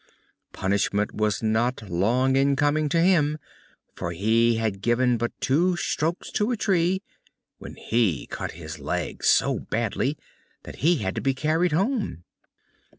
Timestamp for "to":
2.89-2.99, 11.13-11.21